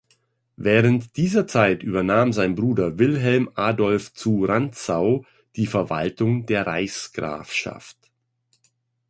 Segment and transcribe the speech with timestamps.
[0.57, 8.09] Während dieser Zeit übernahm sein Bruder Wilhelm Adolf zu Rantzau die Verwaltung der Reichsgrafschaft.